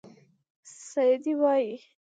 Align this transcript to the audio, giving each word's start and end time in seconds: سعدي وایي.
سعدي 0.89 1.33
وایي. 1.41 1.73